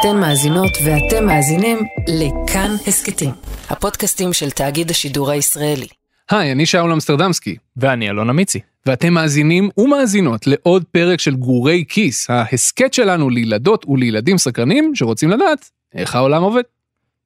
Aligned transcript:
אתן 0.00 0.20
מאזינות 0.20 0.70
ואתם 0.84 1.26
מאזינים 1.26 1.78
לכאן 2.08 2.70
הסכתים, 2.86 3.30
הפודקאסטים 3.70 4.32
של 4.32 4.50
תאגיד 4.50 4.90
השידור 4.90 5.30
הישראלי. 5.30 5.86
היי, 6.30 6.52
אני 6.52 6.66
שאול 6.66 6.92
אמסטרדמסקי, 6.92 7.56
ואני 7.76 8.10
אלון 8.10 8.30
אמיצי. 8.30 8.60
ואתם 8.86 9.12
מאזינים 9.12 9.70
ומאזינות 9.76 10.46
לעוד 10.46 10.84
פרק 10.84 11.20
של 11.20 11.34
גורי 11.34 11.84
כיס, 11.88 12.30
ההסכת 12.30 12.94
שלנו 12.94 13.30
לילדות 13.30 13.88
ולילדים 13.88 14.38
סקרנים 14.38 14.94
שרוצים 14.94 15.30
לדעת 15.30 15.70
איך 15.94 16.14
העולם 16.14 16.42
עובד. 16.42 16.62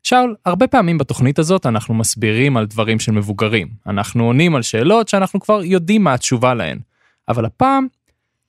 שאול, 0.02 0.36
הרבה 0.46 0.66
פעמים 0.66 0.98
בתוכנית 0.98 1.38
הזאת 1.38 1.66
אנחנו 1.66 1.94
מסבירים 1.94 2.56
על 2.56 2.66
דברים 2.66 3.00
של 3.00 3.12
מבוגרים. 3.12 3.68
אנחנו 3.86 4.24
עונים 4.24 4.54
על 4.54 4.62
שאלות 4.62 5.08
שאנחנו 5.08 5.40
כבר 5.40 5.64
יודעים 5.64 6.04
מה 6.04 6.14
התשובה 6.14 6.54
להן. 6.54 6.78
אבל 7.28 7.44
הפעם, 7.44 7.86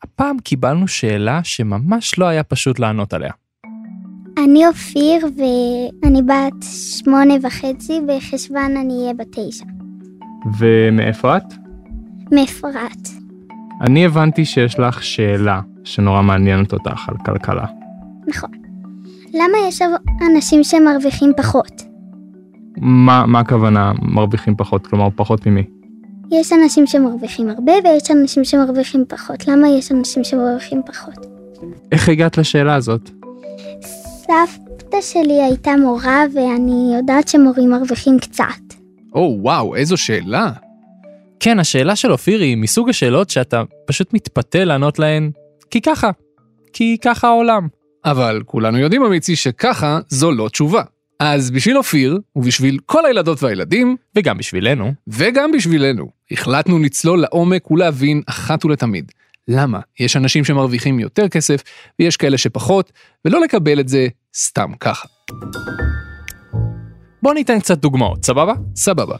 הפעם 0.03 0.39
קיבלנו 0.39 0.87
שאלה 0.87 1.39
שממש 1.43 2.19
לא 2.19 2.25
היה 2.25 2.43
פשוט 2.43 2.79
לענות 2.79 3.13
עליה. 3.13 3.31
אני 4.37 4.67
אופיר 4.67 5.27
ואני 5.37 6.21
בת 6.21 6.65
שמונה 6.97 7.33
וחצי, 7.41 8.01
בחשוון 8.07 8.77
אני 8.77 8.93
אהיה 9.01 9.13
בת 9.13 9.27
תשע. 9.31 9.65
ומאיפה 10.59 11.37
את? 11.37 11.53
מפרט. 12.31 13.09
אני 13.81 14.05
הבנתי 14.05 14.45
שיש 14.45 14.79
לך 14.79 15.03
שאלה 15.03 15.61
שנורא 15.83 16.21
מעניינת 16.21 16.73
אותך 16.73 17.09
על 17.09 17.15
כלכלה. 17.25 17.65
נכון. 18.27 18.49
למה 19.33 19.57
יש 19.67 19.81
אנשים 20.31 20.63
שמרוויחים 20.63 21.31
פחות? 21.37 21.83
מה, 22.77 23.25
מה 23.25 23.39
הכוונה 23.39 23.91
מרוויחים 24.01 24.55
פחות? 24.55 24.87
כלומר, 24.87 25.07
פחות 25.15 25.47
ממי? 25.47 25.63
יש 26.31 26.53
אנשים 26.53 26.87
שמרוויחים 26.87 27.49
הרבה 27.49 27.73
ויש 27.83 28.11
אנשים 28.11 28.43
שמרוויחים 28.43 29.03
פחות. 29.09 29.47
למה 29.47 29.69
יש 29.69 29.91
אנשים 29.91 30.23
שמרוויחים 30.23 30.81
פחות? 30.85 31.25
איך 31.91 32.09
הגעת 32.09 32.37
לשאלה 32.37 32.75
הזאת? 32.75 33.09
סבתא 34.23 35.01
שלי 35.01 35.41
הייתה 35.43 35.71
מורה 35.81 36.23
ואני 36.33 36.95
יודעת 36.97 37.27
שמורים 37.27 37.69
מרוויחים 37.69 38.19
קצת. 38.19 38.73
או 39.13 39.37
וואו, 39.41 39.75
איזו 39.75 39.97
שאלה. 39.97 40.51
כן, 41.39 41.59
השאלה 41.59 41.95
של 41.95 42.11
אופיר 42.11 42.39
היא 42.41 42.57
מסוג 42.57 42.89
השאלות 42.89 43.29
שאתה 43.29 43.63
פשוט 43.85 44.13
מתפתה 44.13 44.63
לענות 44.63 44.99
להן 44.99 45.31
כי 45.71 45.81
ככה. 45.81 46.09
כי 46.73 46.97
ככה 47.01 47.27
העולם. 47.27 47.67
אבל 48.05 48.41
כולנו 48.45 48.77
יודעים 48.77 49.03
אמיצי 49.03 49.35
שככה 49.35 49.99
זו 50.07 50.31
לא 50.31 50.49
תשובה. 50.49 50.83
אז 51.19 51.51
בשביל 51.51 51.77
אופיר, 51.77 52.19
ובשביל 52.35 52.79
כל 52.85 53.05
הילדות 53.05 53.43
והילדים, 53.43 53.95
וגם 54.15 54.37
בשבילנו, 54.37 54.91
וגם 55.07 55.51
בשבילנו, 55.51 56.05
החלטנו 56.31 56.79
לצלול 56.79 57.19
לעומק 57.21 57.71
ולהבין 57.71 58.21
אחת 58.27 58.65
ולתמיד. 58.65 59.11
למה 59.47 59.79
יש 59.99 60.17
אנשים 60.17 60.45
שמרוויחים 60.45 60.99
יותר 60.99 61.27
כסף 61.27 61.63
ויש 61.99 62.17
כאלה 62.17 62.37
שפחות, 62.37 62.91
ולא 63.25 63.41
לקבל 63.41 63.79
את 63.79 63.87
זה 63.87 64.07
סתם 64.35 64.71
ככה. 64.79 65.07
בוא 67.23 67.33
ניתן 67.33 67.59
קצת 67.59 67.77
דוגמאות, 67.77 68.25
סבבה? 68.25 68.53
סבבה. 68.75 69.15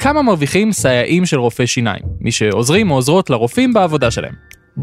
כמה 0.00 0.22
מרוויחים 0.22 0.72
סייעים 0.72 1.26
של 1.26 1.38
רופאי 1.38 1.66
שיניים, 1.66 2.02
מי 2.20 2.32
שעוזרים 2.32 2.90
או 2.90 2.96
עוזרות 2.96 3.30
לרופאים 3.30 3.72
בעבודה 3.72 4.10
שלהם? 4.10 4.34
Mm, 4.78 4.82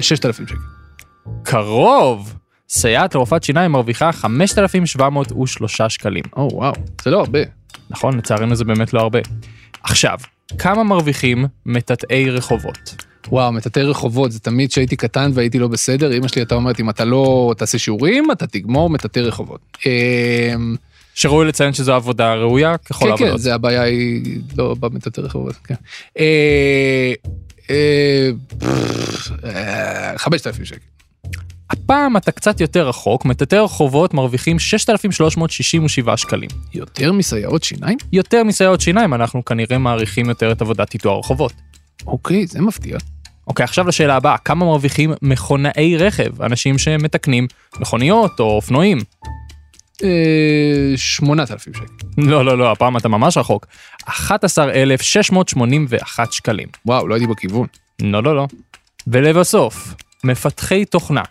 6,000 0.00 0.46
שקל. 0.48 0.58
קרוב! 1.42 2.34
סייעת 2.68 3.14
לרופאת 3.14 3.42
שיניים 3.42 3.72
מרוויחה 3.72 4.12
5,703 4.12 5.80
שקלים. 5.88 6.24
או 6.36 6.48
וואו, 6.52 6.72
זה 7.02 7.10
לא 7.10 7.20
הרבה. 7.20 7.38
נכון, 7.90 8.18
לצערנו 8.18 8.54
זה 8.54 8.64
באמת 8.64 8.92
לא 8.92 9.00
הרבה. 9.00 9.18
עכשיו, 9.82 10.18
כמה 10.58 10.84
מרוויחים 10.84 11.46
מטאטאי 11.66 12.30
רחובות? 12.30 12.94
וואו, 13.28 13.52
מטאטאי 13.52 13.82
רחובות, 13.82 14.32
זה 14.32 14.40
תמיד 14.40 14.70
כשהייתי 14.70 14.96
קטן 14.96 15.30
והייתי 15.34 15.58
לא 15.58 15.68
בסדר, 15.68 16.16
אמא 16.16 16.28
שלי 16.28 16.42
הייתה 16.42 16.54
אומרת, 16.54 16.80
אם 16.80 16.90
אתה 16.90 17.04
לא 17.04 17.54
תעשה 17.56 17.78
שיעורים, 17.78 18.30
אתה 18.30 18.46
תגמור 18.46 18.90
מטאטאי 18.90 19.22
רחובות. 19.22 19.60
אמ, 19.86 20.76
שראוי 21.14 21.46
לציין 21.46 21.72
שזו 21.72 21.94
עבודה 21.94 22.34
ראויה 22.34 22.78
ככל 22.78 23.04
כן, 23.04 23.10
העבודות. 23.10 23.32
כן, 23.32 23.38
זה 23.38 23.54
הבעיה 23.54 23.82
היא 23.82 24.40
לא 24.58 24.74
במטאטאי 24.80 25.24
רחובות, 25.24 25.54
כן. 25.64 25.74
אה, 26.18 27.12
אה, 27.70 28.30
אה, 29.44 30.18
5,000 30.18 30.64
שקל. 30.64 30.78
הפעם 31.70 32.16
אתה 32.16 32.32
קצת 32.32 32.60
יותר 32.60 32.88
רחוק, 32.88 33.24
מטאטאי 33.24 33.58
רחובות 33.58 34.14
מרוויחים 34.14 34.58
6,367 34.58 36.16
שקלים. 36.16 36.50
יותר 36.74 37.12
מסייעות 37.12 37.64
שיניים? 37.64 37.98
יותר 38.12 38.44
מסייעות 38.44 38.80
שיניים, 38.80 39.14
אנחנו 39.14 39.44
כנראה 39.44 39.78
מעריכים 39.78 40.28
יותר 40.28 40.52
את 40.52 40.62
עבודת 40.62 40.88
טיטוע 40.88 41.12
הרחובות. 41.12 41.52
אוקיי, 42.06 42.46
זה 42.46 42.60
מפתיע. 42.60 42.98
אוקיי, 43.46 43.64
עכשיו 43.64 43.88
לשאלה 43.88 44.16
הבאה, 44.16 44.38
כמה 44.38 44.64
מרוויחים 44.64 45.12
מכונאי 45.22 45.96
רכב, 45.96 46.42
אנשים 46.42 46.78
שמתקנים 46.78 47.46
מכוניות 47.80 48.40
או 48.40 48.44
אופנועים? 48.44 48.98
אה, 50.04 50.92
8,000 50.96 51.74
שקל. 51.74 51.84
לא, 52.18 52.44
לא, 52.44 52.58
לא, 52.58 52.72
הפעם 52.72 52.96
אתה 52.96 53.08
ממש 53.08 53.36
רחוק. 53.36 53.66
11,681 54.08 56.32
שקלים. 56.32 56.68
וואו, 56.86 57.08
לא 57.08 57.14
הייתי 57.14 57.26
בכיוון. 57.26 57.66
לא, 58.02 58.22
לא, 58.22 58.36
לא. 58.36 58.46
ולבסוף, 59.06 59.94
מפתחי 60.24 60.84
תוכנה. 60.84 61.22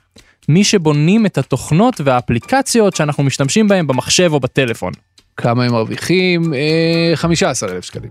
מי 0.53 0.63
שבונים 0.63 1.25
את 1.25 1.37
התוכנות 1.37 2.01
והאפליקציות 2.03 2.95
שאנחנו 2.95 3.23
משתמשים 3.23 3.67
בהם 3.67 3.87
במחשב 3.87 4.29
או 4.33 4.39
בטלפון. 4.39 4.93
כמה 5.37 5.63
הם 5.63 5.71
מרוויחים? 5.71 6.53
אה, 6.53 7.11
15,000 7.15 7.83
שקלים. 7.83 8.09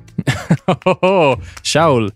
שאול, 1.63 2.09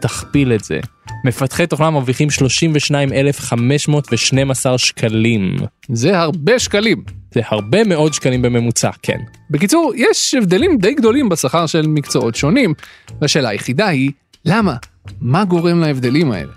תכפיל 0.00 0.52
את 0.52 0.64
זה. 0.64 0.80
מפתחי 1.24 1.66
תוכנה 1.66 1.90
מרוויחים 1.90 2.30
32,512 2.30 4.78
שקלים. 4.78 5.56
זה 5.92 6.18
הרבה 6.18 6.58
שקלים. 6.58 7.02
זה 7.34 7.40
הרבה 7.48 7.84
מאוד 7.84 8.14
שקלים 8.14 8.42
בממוצע, 8.42 8.90
כן. 9.02 9.18
בקיצור, 9.50 9.92
יש 9.96 10.34
הבדלים 10.34 10.78
די 10.78 10.94
גדולים 10.94 11.28
בשכר 11.28 11.66
של 11.66 11.86
מקצועות 11.86 12.34
שונים, 12.34 12.74
והשאלה 13.20 13.48
היחידה 13.48 13.86
היא, 13.86 14.10
למה? 14.44 14.76
מה 15.20 15.44
גורם 15.44 15.80
להבדלים 15.80 16.32
האלה? 16.32 16.52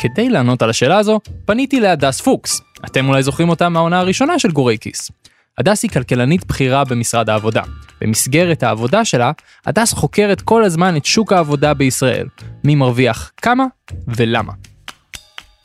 כדי 0.00 0.28
לענות 0.28 0.62
על 0.62 0.70
השאלה 0.70 0.98
הזו, 0.98 1.20
פניתי 1.44 1.80
להדס 1.80 2.20
פוקס. 2.20 2.60
אתם 2.84 3.08
אולי 3.08 3.22
זוכרים 3.22 3.48
אותה 3.48 3.68
מהעונה 3.68 3.98
הראשונה 4.00 4.38
של 4.38 4.50
גורי 4.50 4.78
כיס. 4.80 5.10
הדס 5.58 5.82
היא 5.82 5.90
כלכלנית 5.90 6.46
בכירה 6.46 6.84
במשרד 6.84 7.30
העבודה. 7.30 7.62
במסגרת 8.00 8.62
העבודה 8.62 9.04
שלה, 9.04 9.32
הדס 9.66 9.92
חוקרת 9.92 10.40
כל 10.40 10.64
הזמן 10.64 10.96
את 10.96 11.04
שוק 11.04 11.32
העבודה 11.32 11.74
בישראל. 11.74 12.26
מי 12.64 12.74
מרוויח 12.74 13.32
כמה 13.36 13.66
ולמה. 14.08 14.52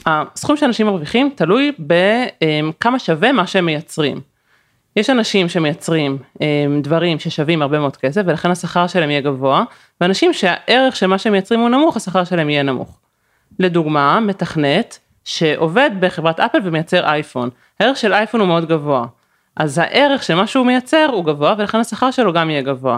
הסכום 0.05 0.57
שאנשים 0.57 0.87
מרוויחים 0.87 1.29
תלוי 1.35 1.71
בכמה 1.79 2.99
שווה 2.99 3.31
מה 3.31 3.47
שהם 3.47 3.65
מייצרים. 3.65 4.21
יש 4.95 5.09
אנשים 5.09 5.49
שמייצרים 5.49 6.17
אמ, 6.41 6.81
דברים 6.81 7.19
ששווים 7.19 7.61
הרבה 7.61 7.79
מאוד 7.79 7.97
כסף 7.97 8.21
ולכן 8.25 8.51
השכר 8.51 8.87
שלהם 8.87 9.09
יהיה 9.09 9.21
גבוה, 9.21 9.63
ואנשים 10.01 10.33
שהערך 10.33 10.95
של 10.95 11.07
מה 11.07 11.17
שהם 11.17 11.31
מייצרים 11.31 11.59
הוא 11.59 11.69
נמוך, 11.69 11.97
השכר 11.97 12.23
שלהם 12.23 12.49
יהיה 12.49 12.63
נמוך. 12.63 13.04
לדוגמה, 13.59 14.19
מתכנת 14.19 14.99
שעובד 15.23 15.91
בחברת 15.99 16.39
אפל 16.39 16.57
ומייצר 16.63 17.05
אייפון, 17.05 17.49
הערך 17.79 17.97
של 17.97 18.13
אייפון 18.13 18.39
הוא 18.39 18.47
מאוד 18.47 18.65
גבוה, 18.65 19.05
אז 19.57 19.77
הערך 19.77 20.23
של 20.23 20.35
מה 20.35 20.47
שהוא 20.47 20.65
מייצר 20.65 21.09
הוא 21.13 21.25
גבוה 21.25 21.55
ולכן 21.57 21.77
השכר 21.77 22.11
שלו 22.11 22.33
גם 22.33 22.49
יהיה 22.49 22.61
גבוה. 22.61 22.97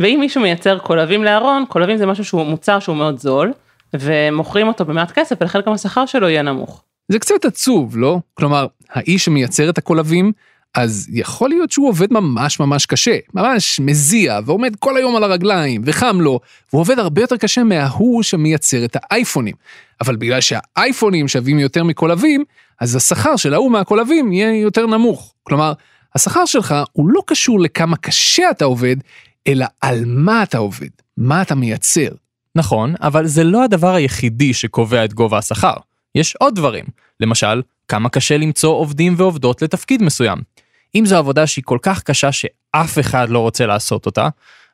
ואם 0.00 0.16
מישהו 0.20 0.42
מייצר 0.42 0.78
קולבים 0.78 1.24
לארון, 1.24 1.64
קולבים 1.68 1.96
זה 1.96 2.06
משהו 2.06 2.24
שהוא 2.24 2.46
מוצר 2.46 2.78
שהוא 2.78 2.96
מאוד 2.96 3.18
זול, 3.18 3.52
ומוכרים 3.94 4.68
אותו 4.68 4.84
במעט 4.84 5.10
כסף 5.10 5.36
ולכן 5.40 5.60
גם 5.66 5.72
השכר 5.72 6.06
שלו 6.06 6.28
יהיה 6.28 6.42
נמוך. 6.42 6.82
זה 7.08 7.18
קצת 7.18 7.44
עצוב, 7.44 7.96
לא? 7.96 8.18
כלומר, 8.34 8.66
האיש 8.90 9.24
שמייצר 9.24 9.70
את 9.70 9.78
הקולבים, 9.78 10.32
אז 10.74 11.08
יכול 11.12 11.48
להיות 11.48 11.70
שהוא 11.70 11.88
עובד 11.88 12.12
ממש 12.12 12.60
ממש 12.60 12.86
קשה, 12.86 13.16
ממש 13.34 13.80
מזיע 13.80 14.38
ועומד 14.44 14.76
כל 14.76 14.96
היום 14.96 15.16
על 15.16 15.24
הרגליים 15.24 15.82
וחם 15.84 16.20
לו, 16.20 16.40
והוא 16.72 16.80
עובד 16.80 16.98
הרבה 16.98 17.20
יותר 17.20 17.36
קשה 17.36 17.64
מההוא 17.64 18.22
שמייצר 18.22 18.84
את 18.84 18.96
האייפונים. 19.02 19.54
אבל 20.00 20.16
בגלל 20.16 20.40
שהאייפונים 20.40 21.28
שווים 21.28 21.58
יותר 21.58 21.84
מקולבים, 21.84 22.44
אז 22.80 22.96
השכר 22.96 23.36
של 23.36 23.54
ההוא 23.54 23.70
מהקולבים 23.70 24.32
יהיה 24.32 24.60
יותר 24.60 24.86
נמוך. 24.86 25.34
כלומר, 25.42 25.72
השכר 26.14 26.44
שלך 26.44 26.74
הוא 26.92 27.08
לא 27.08 27.22
קשור 27.26 27.60
לכמה 27.60 27.96
קשה 27.96 28.50
אתה 28.50 28.64
עובד, 28.64 28.96
אלא 29.46 29.66
על 29.80 30.04
מה 30.06 30.42
אתה 30.42 30.58
עובד, 30.58 30.88
מה 31.16 31.42
אתה 31.42 31.54
מייצר. 31.54 32.08
נכון, 32.56 32.94
אבל 33.00 33.26
זה 33.26 33.44
לא 33.44 33.64
הדבר 33.64 33.94
היחידי 33.94 34.54
שקובע 34.54 35.04
את 35.04 35.14
גובה 35.14 35.38
השכר. 35.38 35.74
יש 36.14 36.36
עוד 36.36 36.54
דברים, 36.54 36.84
למשל, 37.20 37.62
כמה 37.88 38.08
קשה 38.08 38.36
למצוא 38.36 38.70
עובדים 38.70 39.14
ועובדות 39.16 39.62
לתפקיד 39.62 40.02
מסוים. 40.02 40.38
אם 40.94 41.06
זו 41.06 41.16
עבודה 41.16 41.46
שהיא 41.46 41.64
כל 41.66 41.78
כך 41.82 42.02
קשה 42.02 42.32
שאף 42.32 42.98
אחד 43.00 43.28
לא 43.30 43.38
רוצה 43.38 43.66
לעשות 43.66 44.06
אותה, 44.06 44.28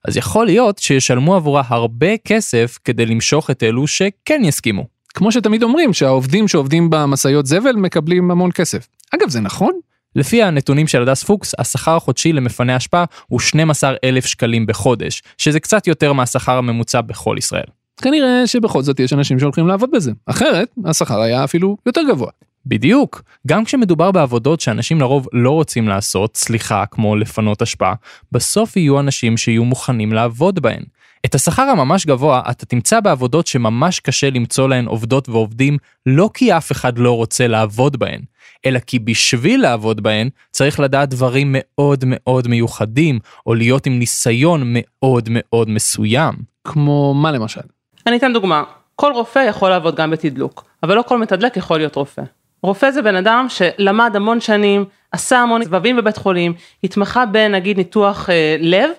אז 0.05 0.17
יכול 0.17 0.47
להיות 0.47 0.79
שישלמו 0.79 1.35
עבורה 1.35 1.63
הרבה 1.67 2.17
כסף 2.17 2.79
כדי 2.85 3.07
למשוך 3.07 3.51
את 3.51 3.63
אלו 3.63 3.87
שכן 3.87 4.43
יסכימו. 4.45 4.87
כמו 5.15 5.33
שתמיד 5.33 5.63
אומרים 5.63 5.93
שהעובדים 5.93 6.49
שעובדים 6.49 6.91
במשאיות 6.91 7.47
זבל 7.47 7.73
מקבלים 7.73 8.31
המון 8.31 8.53
כסף. 8.53 8.89
אגב, 9.15 9.29
זה 9.29 9.41
נכון? 9.41 9.73
לפי 10.17 10.43
הנתונים 10.43 10.87
של 10.87 11.03
הדס 11.03 11.25
פוקס, 11.25 11.55
השכר 11.59 11.97
החודשי 11.97 12.33
למפנה 12.33 12.77
אשפה 12.77 13.05
הוא 13.27 13.41
12,000 13.41 14.27
שקלים 14.27 14.67
בחודש, 14.67 15.23
שזה 15.39 15.61
קצת 15.61 15.87
יותר 15.87 16.13
מהשכר 16.13 16.59
הממוצע 16.59 17.01
בכל 17.01 17.37
ישראל. 17.39 17.67
כנראה 18.03 18.47
שבכל 18.47 18.83
זאת 18.83 19.01
יש 19.01 19.13
אנשים 19.13 19.39
שהולכים 19.39 19.69
לעבוד 19.69 19.91
בזה. 19.91 20.13
אחרת, 20.27 20.69
השכר 20.85 21.21
היה 21.21 21.45
אפילו 21.45 21.77
יותר 21.87 22.01
גבוה. 22.09 22.31
בדיוק. 22.67 23.23
גם 23.47 23.65
כשמדובר 23.65 24.11
בעבודות 24.11 24.61
שאנשים 24.61 25.01
לרוב 25.01 25.29
לא 25.33 25.51
רוצים 25.51 25.89
לעשות, 25.89 26.37
סליחה, 26.37 26.85
כמו 26.91 27.17
לפנות 27.17 27.63
אשפה, 27.63 27.93
בסוף 28.33 28.77
יהיו 28.77 29.01
אנשים 29.01 29.37
שיהיו 29.37 29.65
מוכנים 29.65 30.13
לעבוד 30.13 30.61
בהן. 30.61 30.83
את 31.27 31.35
השכר 31.35 31.63
הממש 31.63 32.07
גבוה 32.07 32.43
אתה 32.51 32.67
תמצא 32.67 33.01
בעבודות 33.01 33.47
שממש 33.47 34.01
קשה 34.01 34.31
למצוא 34.31 34.69
להן 34.69 34.87
עובדות 34.87 35.29
ועובדים, 35.29 35.79
לא 36.07 36.31
כי 36.35 36.57
אף 36.57 36.73
אחד 36.73 36.99
לא 36.99 37.13
רוצה 37.17 37.47
לעבוד 37.47 37.97
בהן, 37.97 38.21
אלא 38.67 38.79
כי 38.79 38.99
בשביל 38.99 39.63
לעבוד 39.63 40.01
בהן 40.01 40.29
צריך 40.51 40.81
לדעת 40.81 41.09
דברים 41.11 41.49
מאוד 41.59 42.05
מאוד 42.07 42.49
מיוחדים, 42.49 43.19
או 43.47 43.55
להיות 43.55 43.87
עם 43.87 43.99
ניסיון 43.99 44.63
מאוד 44.67 45.29
מאוד 45.31 45.71
מסוים. 45.71 46.35
כמו 46.65 47.15
מה 47.15 47.33
למשל? 47.33 47.76
אני 48.07 48.17
אתן 48.17 48.33
דוגמה, 48.33 48.65
כל 48.97 49.13
רופא 49.13 49.39
יכול 49.39 49.71
לעבוד 49.71 49.97
גם 49.97 50.11
בתדלוק, 50.11 50.65
אבל 50.83 50.97
לא 50.97 51.03
כל 51.03 51.19
מתדלק 51.19 51.57
יכול 51.57 51.79
להיות 51.79 51.97
רופא. 51.97 52.23
רופא 52.63 52.91
זה 52.91 53.03
בן 53.03 53.17
אדם 53.17 53.47
שלמד 53.49 54.17
המון 54.17 54.41
שנים, 54.41 54.85
עשה 55.13 55.39
המון 55.39 55.65
סבבים 55.65 55.97
בבית 55.97 56.17
חולים, 56.17 56.55
התמחה 56.85 57.27
בנגיד 57.27 57.77
ניתוח 57.77 58.31
אה, 58.31 58.57
לב, 58.61 58.91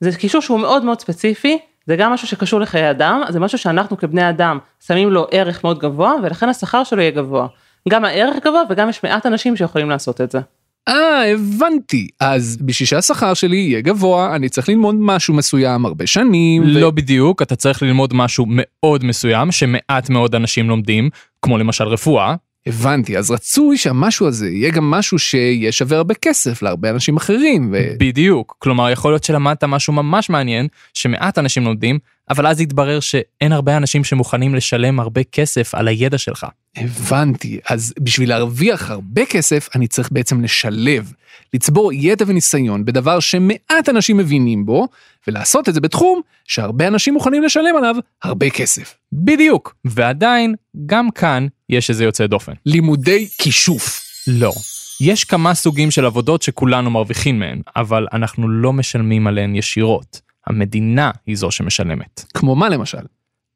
זה 0.00 0.18
קישור 0.18 0.40
שהוא 0.40 0.60
מאוד 0.60 0.84
מאוד 0.84 1.00
ספציפי, 1.00 1.58
זה 1.86 1.96
גם 1.96 2.12
משהו 2.12 2.28
שקשור 2.28 2.60
לחיי 2.60 2.90
אדם, 2.90 3.22
זה 3.28 3.40
משהו 3.40 3.58
שאנחנו 3.58 3.96
כבני 3.96 4.28
אדם 4.28 4.58
שמים 4.86 5.10
לו 5.10 5.26
ערך 5.30 5.64
מאוד 5.64 5.78
גבוה, 5.78 6.14
ולכן 6.22 6.48
השכר 6.48 6.84
שלו 6.84 7.00
יהיה 7.00 7.10
גבוה. 7.10 7.46
גם 7.88 8.04
הערך 8.04 8.36
גבוה 8.44 8.62
וגם 8.70 8.88
יש 8.88 9.04
מעט 9.04 9.26
אנשים 9.26 9.56
שיכולים 9.56 9.90
לעשות 9.90 10.20
את 10.20 10.30
זה. 10.30 10.40
אה, 10.88 11.32
הבנתי. 11.32 12.08
אז 12.20 12.58
בשביל 12.60 12.86
שהשכר 12.86 13.34
שלי 13.34 13.56
יהיה 13.56 13.80
גבוה, 13.80 14.36
אני 14.36 14.48
צריך 14.48 14.68
ללמוד 14.68 14.94
משהו 14.98 15.34
מסוים 15.34 15.86
הרבה 15.86 16.06
שנים. 16.06 16.62
ו- 16.62 16.66
לא 16.66 16.90
בדיוק, 16.90 17.42
אתה 17.42 17.56
צריך 17.56 17.82
ללמוד 17.82 18.14
משהו 18.14 18.46
מאוד 18.48 19.04
מסוים, 19.04 19.52
שמעט 19.52 20.10
מאוד 20.10 20.34
אנשים 20.34 20.68
לומדים, 20.68 21.10
כמו 21.42 21.58
למשל 21.58 21.84
רפואה, 21.84 22.34
הבנתי, 22.66 23.18
אז 23.18 23.30
רצוי 23.30 23.76
שהמשהו 23.76 24.26
הזה 24.26 24.48
יהיה 24.50 24.70
גם 24.70 24.90
משהו 24.90 25.18
שיהיה 25.18 25.72
שווה 25.72 25.96
הרבה 25.96 26.14
כסף 26.14 26.62
להרבה 26.62 26.90
אנשים 26.90 27.16
אחרים. 27.16 27.70
ו... 27.72 27.94
בדיוק. 27.98 28.56
כלומר, 28.58 28.90
יכול 28.90 29.12
להיות 29.12 29.24
שלמדת 29.24 29.64
משהו 29.64 29.92
ממש 29.92 30.30
מעניין, 30.30 30.68
שמעט 30.94 31.38
אנשים 31.38 31.64
לומדים, 31.64 31.98
אבל 32.30 32.46
אז 32.46 32.60
יתברר 32.60 33.00
שאין 33.00 33.52
הרבה 33.52 33.76
אנשים 33.76 34.04
שמוכנים 34.04 34.54
לשלם 34.54 35.00
הרבה 35.00 35.24
כסף 35.24 35.74
על 35.74 35.88
הידע 35.88 36.18
שלך. 36.18 36.46
הבנתי, 36.76 37.60
אז 37.68 37.94
בשביל 38.00 38.28
להרוויח 38.28 38.90
הרבה 38.90 39.26
כסף, 39.26 39.68
אני 39.74 39.86
צריך 39.86 40.08
בעצם 40.12 40.40
לשלב, 40.40 41.12
לצבור 41.54 41.92
ידע 41.92 42.24
וניסיון 42.28 42.84
בדבר 42.84 43.20
שמעט 43.20 43.88
אנשים 43.88 44.16
מבינים 44.16 44.66
בו, 44.66 44.88
ולעשות 45.28 45.68
את 45.68 45.74
זה 45.74 45.80
בתחום 45.80 46.20
שהרבה 46.44 46.88
אנשים 46.88 47.14
מוכנים 47.14 47.42
לשלם 47.42 47.76
עליו 47.76 47.96
הרבה 48.22 48.50
כסף. 48.50 48.94
בדיוק. 49.12 49.74
ועדיין, 49.84 50.54
גם 50.86 51.10
כאן 51.10 51.46
יש 51.68 51.90
איזה 51.90 52.04
יוצא 52.04 52.26
דופן. 52.26 52.52
לימודי 52.66 53.28
כישוף. 53.38 54.02
לא. 54.26 54.52
יש 55.00 55.24
כמה 55.24 55.54
סוגים 55.54 55.90
של 55.90 56.04
עבודות 56.04 56.42
שכולנו 56.42 56.90
מרוויחים 56.90 57.38
מהן, 57.38 57.60
אבל 57.76 58.06
אנחנו 58.12 58.48
לא 58.48 58.72
משלמים 58.72 59.26
עליהן 59.26 59.54
ישירות. 59.54 60.31
המדינה 60.46 61.10
היא 61.26 61.36
זו 61.36 61.50
שמשלמת. 61.50 62.24
כמו 62.34 62.54
מה 62.54 62.68
למשל? 62.68 63.02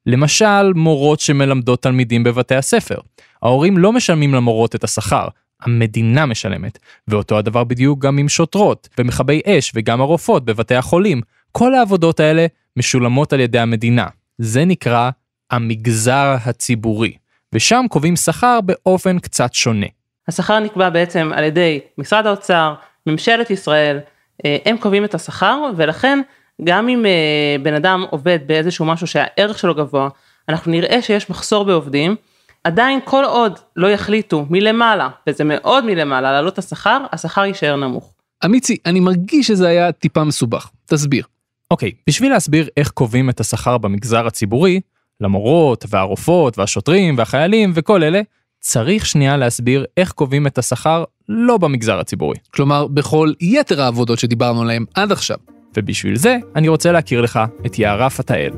למשל, 0.05 0.73
מורות 0.75 1.19
שמלמדות 1.19 1.81
תלמידים 1.81 2.23
בבתי 2.23 2.55
הספר. 2.55 2.97
ההורים 3.43 3.77
לא 3.77 3.93
משלמים 3.93 4.33
למורות 4.33 4.75
את 4.75 4.83
השכר, 4.83 5.27
המדינה 5.61 6.25
משלמת. 6.25 6.79
ואותו 7.07 7.37
הדבר 7.37 7.63
בדיוק 7.63 7.99
גם 7.99 8.17
עם 8.17 8.29
שוטרות, 8.29 8.89
ומכבי 8.97 9.41
אש, 9.45 9.71
וגם 9.75 10.01
הרופאות 10.01 10.45
בבתי 10.45 10.75
החולים. 10.75 11.21
כל 11.51 11.73
העבודות 11.73 12.19
האלה 12.19 12.45
משולמות 12.77 13.33
על 13.33 13.39
ידי 13.39 13.59
המדינה. 13.59 14.07
זה 14.37 14.65
נקרא 14.65 15.09
המגזר 15.51 16.35
הציבורי, 16.45 17.13
ושם 17.53 17.85
קובעים 17.89 18.15
שכר 18.15 18.59
באופן 18.61 19.19
קצת 19.19 19.53
שונה. 19.53 19.85
השכר 20.27 20.59
נקבע 20.59 20.89
בעצם 20.89 21.31
על 21.35 21.43
ידי 21.43 21.79
משרד 21.97 22.25
האוצר, 22.25 22.73
ממשלת 23.07 23.49
ישראל, 23.49 23.99
אה, 24.45 24.57
הם 24.65 24.77
קובעים 24.77 25.05
את 25.05 25.15
השכר 25.15 25.61
ולכן 25.77 26.19
גם 26.63 26.89
אם 26.89 27.05
אה, 27.05 27.55
בן 27.63 27.73
אדם 27.73 28.05
עובד 28.09 28.39
באיזשהו 28.45 28.85
משהו 28.85 29.07
שהערך 29.07 29.59
שלו 29.59 29.75
גבוה, 29.75 30.09
אנחנו 30.49 30.71
נראה 30.71 31.01
שיש 31.01 31.29
מחסור 31.29 31.65
בעובדים, 31.65 32.15
עדיין 32.63 32.99
כל 33.05 33.25
עוד 33.25 33.59
לא 33.75 33.87
יחליטו 33.87 34.45
מלמעלה, 34.49 35.09
וזה 35.27 35.43
מאוד 35.43 35.85
מלמעלה, 35.85 36.31
להעלות 36.31 36.53
את 36.53 36.59
השכר, 36.59 36.97
השכר 37.11 37.45
יישאר 37.45 37.75
נמוך. 37.75 38.13
אמיצי, 38.45 38.77
אני 38.85 38.99
מרגיש 38.99 39.47
שזה 39.47 39.67
היה 39.67 39.91
טיפה 39.91 40.23
מסובך. 40.23 40.69
תסביר. 40.85 41.23
אוקיי, 41.71 41.91
בשביל 42.07 42.31
להסביר 42.31 42.67
איך 42.77 42.89
קובעים 42.89 43.29
את 43.29 43.39
השכר 43.39 43.77
במגזר 43.77 44.27
הציבורי, 44.27 44.81
למורות 45.21 45.85
והרופאות 45.89 46.57
והשוטרים 46.57 47.17
והחיילים 47.17 47.71
וכל 47.75 48.03
אלה, 48.03 48.21
צריך 48.59 49.05
שנייה 49.05 49.37
להסביר 49.37 49.85
איך 49.97 50.11
קובעים 50.11 50.47
את 50.47 50.57
השכר 50.57 51.03
לא 51.29 51.57
במגזר 51.57 51.99
הציבורי. 51.99 52.37
כלומר, 52.53 52.87
בכל 52.87 53.31
יתר 53.41 53.81
העבודות 53.81 54.19
שדיברנו 54.19 54.61
עליהן 54.61 54.85
עד 54.95 55.11
עכשיו. 55.11 55.37
ובשביל 55.77 56.15
זה 56.15 56.37
אני 56.55 56.67
רוצה 56.67 56.91
להכיר 56.91 57.21
לך 57.21 57.39
את 57.65 57.79
יערה 57.79 58.09
פתאל. 58.09 58.51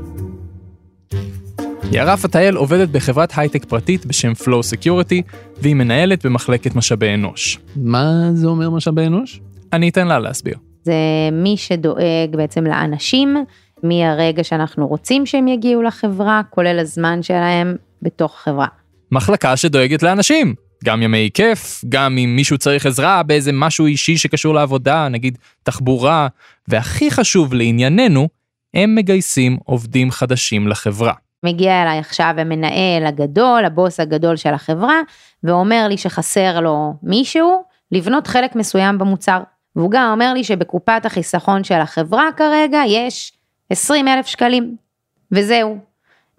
יערה 1.92 2.18
פתאל 2.18 2.56
עובדת 2.56 2.90
בחברת 2.90 3.34
הייטק 3.38 3.66
פרטית 3.66 4.06
בשם 4.06 4.32
Flow 4.32 4.74
Security, 4.74 5.36
והיא 5.62 5.76
מנהלת 5.76 6.26
במחלקת 6.26 6.76
משאבי 6.76 7.14
אנוש. 7.14 7.60
מה 7.76 8.30
זה 8.34 8.48
אומר 8.48 8.70
משאבי 8.70 9.06
אנוש? 9.06 9.42
אני 9.74 9.90
אתן 9.90 10.08
לה 10.08 10.20
להסביר. 10.20 10.56
זה 10.84 10.94
מי 11.32 11.58
שדואג 11.58 12.36
בעצם 12.36 12.64
לאנשים 12.66 13.38
מהרגע 13.84 14.44
שאנחנו 14.44 14.88
רוצים 14.88 15.26
שהם 15.26 15.48
יגיעו 15.48 15.82
לחברה, 15.82 16.42
כולל 16.50 16.80
הזמן 16.80 17.24
שלהם 17.24 17.76
בתוך 18.02 18.36
החברה. 18.36 18.68
מחלקה 19.12 19.58
שדואגת 19.58 20.04
לאנשים. 20.04 20.56
גם 20.86 21.02
ימי 21.02 21.30
כיף, 21.34 21.82
גם 21.90 22.18
אם 22.18 22.36
מישהו 22.36 22.58
צריך 22.58 22.86
עזרה 22.86 23.24
באיזה 23.24 23.52
משהו 23.54 23.86
אישי 23.86 24.18
שקשור 24.18 24.54
לעבודה, 24.54 25.08
נגיד 25.10 25.38
תחבורה, 25.64 26.28
והכי 26.68 27.12
חשוב 27.12 27.54
לענייננו, 27.54 28.28
הם 28.74 28.96
מגייסים 28.96 29.58
עובדים 29.66 30.12
חדשים 30.12 30.68
לחברה. 30.68 31.14
מגיע 31.44 31.84
אליי 31.84 32.00
עכשיו 32.00 32.34
המנהל 32.38 33.06
הגדול, 33.06 33.66
הבוס 33.66 34.00
הגדול 34.00 34.36
של 34.36 34.54
החברה, 34.54 35.00
ואומר 35.44 35.88
לי 35.90 35.98
שחסר 35.98 36.60
לו 36.60 36.94
מישהו 37.04 37.64
לבנות 37.92 38.28
חלק 38.28 38.56
מסוים 38.56 38.98
במוצר. 38.98 39.40
והוא 39.76 39.92
גם 39.92 40.12
אומר 40.12 40.34
לי 40.34 40.44
שבקופת 40.44 41.06
החיסכון 41.06 41.64
של 41.64 41.76
החברה 41.76 42.30
כרגע 42.38 42.82
יש 42.88 43.34
20 43.70 44.08
אלף 44.08 44.28
שקלים. 44.28 44.76
וזהו. 45.32 45.89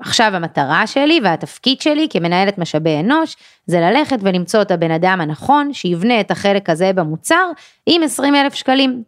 עכשיו 0.00 0.32
המטרה 0.34 0.86
שלי 0.86 1.20
והתפקיד 1.24 1.80
שלי 1.80 2.06
כמנהלת 2.10 2.58
משאבי 2.58 3.00
אנוש 3.00 3.36
זה 3.66 3.80
ללכת 3.80 4.18
ולמצוא 4.20 4.62
את 4.62 4.70
הבן 4.70 4.90
אדם 4.90 5.18
הנכון 5.20 5.72
שיבנה 5.72 6.20
את 6.20 6.30
החלק 6.30 6.70
הזה 6.70 6.92
במוצר 6.92 7.50
עם 7.86 8.02
20 8.02 8.34
אלף 8.34 8.54
שקלים. 8.54 9.02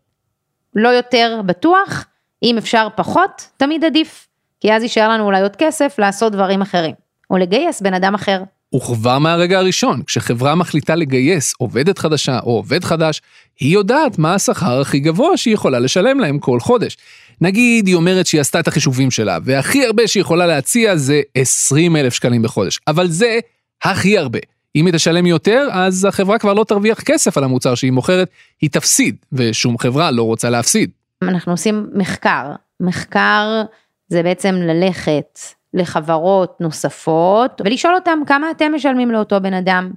לא 0.75 0.89
יותר 0.89 1.41
בטוח, 1.47 2.07
אם 2.43 2.59
אפשר 2.59 2.89
פחות, 2.97 3.49
תמיד 3.57 3.85
עדיף. 3.85 4.29
כי 4.61 4.73
אז 4.73 4.83
יישאר 4.83 5.09
לנו 5.09 5.25
אולי 5.25 5.43
עוד 5.43 5.57
כסף 5.57 5.99
לעשות 5.99 6.33
דברים 6.33 6.63
אחרים. 6.63 6.95
או 7.31 7.37
לגייס 7.37 7.81
בן 7.81 7.95
אדם 7.95 8.15
אחר. 8.15 8.43
וכבר 8.75 9.19
מהרגע 9.19 9.59
הראשון, 9.59 10.03
כשחברה 10.03 10.55
מחליטה 10.55 10.95
לגייס 10.95 11.55
עובדת 11.59 11.99
חדשה 11.99 12.39
או 12.39 12.51
עובד 12.51 12.85
חדש, 12.85 13.23
היא 13.61 13.75
יודעת 13.75 14.19
מה 14.19 14.35
השכר 14.35 14.81
הכי 14.81 15.01
גבוה 15.01 15.37
שהיא 15.37 15.55
יכולה 15.55 15.79
לשלם 15.79 16.21
להם 16.21 16.39
כל 16.39 16.61
חודש. 16.61 16.97
נגיד 17.41 17.87
היא 17.87 17.95
אומרת 17.95 18.27
שהיא 18.27 18.41
עשתה 18.41 18.61
את 18.61 18.69
החישובים 18.69 19.11
שלה, 19.11 19.39
והכי 19.45 19.87
הרבה 19.87 20.07
שהיא 20.09 20.21
יכולה 20.21 20.47
להציע 20.47 20.97
זה 20.97 21.21
20 21.35 21.97
אלף 21.97 22.15
שקלים 22.15 22.43
בחודש. 22.43 22.81
אבל 22.89 23.09
זה 23.09 23.39
הכי 23.85 24.19
הרבה. 24.19 24.39
אם 24.77 24.87
היא 24.87 24.95
תשלם 24.95 25.27
יותר, 25.27 25.69
אז 25.73 26.05
החברה 26.05 26.39
כבר 26.39 26.55
לא 26.55 26.65
תרוויח 26.65 27.01
כסף 27.01 27.39
על 27.39 27.45
המוצר 27.45 27.75
שהיא 27.75 27.93
מוכרת, 27.93 28.29
היא 28.61 28.71
תפסיד, 28.71 29.17
ושום 29.33 29.79
חברה 29.79 30.11
לא 30.11 30.23
רוצה 30.23 30.51
להפסיד. 30.51 30.91
אנחנו 31.23 31.53
עושים 31.53 31.87
מחקר. 31.95 32.53
מחקר 32.81 33.63
זה 34.09 34.23
בעצם 34.23 34.55
ללכת 34.55 35.39
לחברות 35.75 36.61
נוספות 36.61 37.61
ולשאול 37.65 37.95
אותם 37.95 38.19
כמה 38.27 38.51
אתם 38.51 38.73
משלמים 38.75 39.11
לאותו 39.11 39.41
בן 39.41 39.55
אדם, 39.55 39.91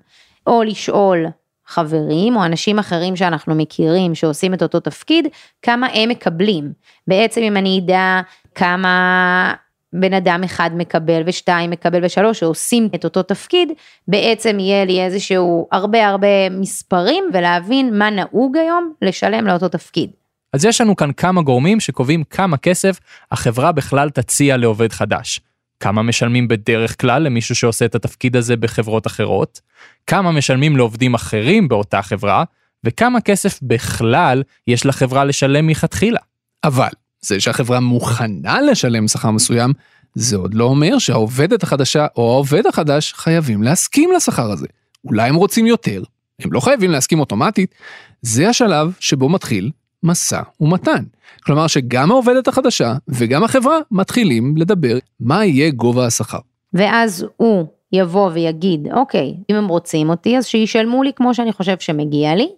או 0.48 0.63
לשאול 0.63 1.25
חברים 1.67 2.36
או 2.36 2.46
אנשים 2.46 2.79
אחרים 2.79 3.15
שאנחנו 3.15 3.55
מכירים 3.55 4.15
שעושים 4.15 4.53
את 4.53 4.62
אותו 4.62 4.79
תפקיד, 4.79 5.27
כמה 5.62 5.88
הם 5.94 6.10
מקבלים. 6.10 6.74
בעצם 7.08 7.41
אם 7.41 7.58
אני 7.58 7.79
אדע 7.79 8.22
כמה 8.55 9.53
בן 9.94 10.13
אדם 10.13 10.44
אחד 10.44 10.70
מקבל 10.74 11.24
ושתיים 11.25 11.70
מקבל 11.70 12.05
ושלוש 12.05 12.39
שעושים 12.39 12.89
את 12.96 13.03
אותו 13.03 13.24
תפקיד, 13.24 13.72
בעצם 14.08 14.60
יהיה 14.60 14.86
לי 14.86 15.01
איזשהו 15.01 15.67
הרבה 15.72 16.08
הרבה 16.08 16.50
מספרים 16.50 17.24
ולהבין 17.34 17.98
מה 17.98 18.10
נהוג 18.10 18.58
היום 18.58 18.94
לשלם 19.01 19.48
לאותו 19.48 19.70
תפקיד. 19.70 20.10
אז 20.53 20.65
יש 20.65 20.82
לנו 20.82 20.96
כאן 20.96 21.12
כמה 21.12 21.41
גורמים 21.41 21.79
שקובעים 21.79 22.24
כמה 22.24 22.58
כסף 22.58 23.00
החברה 23.32 23.72
בכלל 23.72 24.10
תציע 24.10 24.58
לעובד 24.58 24.91
חדש. 24.91 25.39
כמה 25.86 26.04
משלמים 26.04 26.48
בדרך 26.48 27.01
כלל 27.01 27.24
למישהו 27.24 27.56
שעושה 27.56 27.86
את 27.86 27.96
התפקיד 27.96 28.36
הזה 28.36 28.56
בחברות 28.56 29.08
אחרות, 29.08 29.62
כמה 30.08 30.32
משלמים 30.32 30.77
לעובדים 30.77 31.13
אחרים 31.13 31.68
באותה 31.68 32.01
חברה, 32.01 32.44
וכמה 32.84 33.22
כסף 33.22 33.60
בכלל 33.62 34.44
יש 34.68 34.86
לחברה 34.86 35.25
לשלם 35.25 35.68
מלכתחילה. 35.68 36.20
אבל 36.63 36.89
זה 37.22 37.39
שהחברה 37.39 37.80
מוכנה 37.80 38.62
לשלם 38.62 39.08
שכר 39.08 39.32
מסוים, 39.32 39.74
זה 40.15 40.38
עוד 40.38 40.54
לא 40.54 40.63
אומר 40.63 41.00
שהעובדת 41.00 41.63
החדשה 41.63 42.08
או 42.15 42.32
העובד 42.34 42.68
החדש 42.68 43.13
חייבים 43.13 43.63
להסכים 43.63 44.12
לשכר 44.12 44.51
הזה. 44.51 44.68
אולי 45.04 45.30
הם 45.30 45.36
רוצים 45.36 45.65
יותר, 45.65 46.04
הם 46.39 46.54
לא 46.54 46.60
חייבים 46.60 46.92
להסכים 46.92 47.20
אוטומטית, 47.20 47.75
זה 48.22 48.50
השלב 48.50 48.94
שבו 49.00 49.30
מתחיל 49.30 49.72
משא 50.04 50.42
ומתן. 50.62 51.04
כלומר 51.44 51.68
שגם 51.68 52.12
העובדת 52.12 52.48
החדשה 52.48 52.94
וגם 53.08 53.44
החברה 53.44 53.78
מתחילים 53.92 54.58
לדבר 54.58 54.98
מה 55.20 55.46
יהיה 55.46 55.72
גובה 55.72 56.06
השכר. 56.06 56.40
ואז 56.74 57.25
הוא 57.38 57.66
יבוא 57.92 58.32
ויגיד, 58.34 58.88
אוקיי, 58.94 59.34
אם 59.50 59.56
הם 59.56 59.68
רוצים 59.68 60.10
אותי, 60.10 60.38
אז 60.38 60.46
שישלמו 60.46 61.04
לי 61.04 61.12
כמו 61.16 61.34
שאני 61.34 61.54
חושב 61.54 61.80
שמגיע 61.80 62.36
לי, 62.36 62.50